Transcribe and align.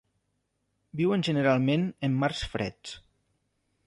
Viuen 1.01 1.25
generalment 1.27 1.85
en 2.09 2.15
mars 2.23 2.41
freds. 2.55 2.95